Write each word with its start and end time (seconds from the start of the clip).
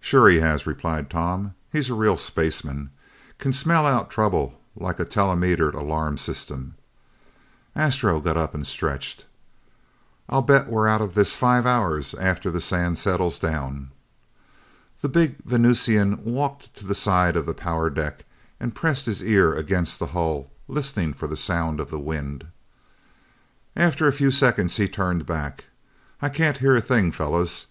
"Sure 0.00 0.30
he 0.30 0.40
has," 0.40 0.66
replied 0.66 1.10
Tom. 1.10 1.52
"He's 1.70 1.90
a 1.90 1.94
real 1.94 2.16
spaceman. 2.16 2.88
Can 3.38 3.52
smell 3.52 3.84
out 3.86 4.08
trouble 4.08 4.54
like 4.74 4.98
a 4.98 5.04
telemetered 5.04 5.74
alarm 5.74 6.16
system." 6.16 6.76
Astro 7.76 8.18
got 8.22 8.38
up 8.38 8.54
and 8.54 8.66
stretched. 8.66 9.26
"I'll 10.26 10.40
bet 10.40 10.68
we're 10.68 10.88
out 10.88 11.02
of 11.02 11.12
this 11.12 11.36
five 11.36 11.66
hours 11.66 12.14
after 12.14 12.50
the 12.50 12.62
sand 12.62 12.96
settles 12.96 13.38
down." 13.38 13.90
The 15.02 15.10
big 15.10 15.36
Venusian 15.44 16.24
walked 16.24 16.72
to 16.76 16.86
the 16.86 16.94
side 16.94 17.36
of 17.36 17.44
the 17.44 17.52
power 17.52 17.90
deck 17.90 18.24
and 18.58 18.74
pressed 18.74 19.04
his 19.04 19.22
ear 19.22 19.52
against 19.54 19.98
the 19.98 20.06
hull, 20.16 20.50
listening 20.66 21.12
for 21.12 21.26
the 21.26 21.36
sound 21.36 21.78
of 21.78 21.90
the 21.90 22.00
wind. 22.00 22.46
After 23.76 24.08
a 24.08 24.14
few 24.14 24.30
seconds 24.30 24.78
he 24.78 24.88
turned 24.88 25.26
back. 25.26 25.66
"I 26.22 26.30
can't 26.30 26.56
hear 26.56 26.74
a 26.76 26.80
thing, 26.80 27.12
fellas. 27.12 27.66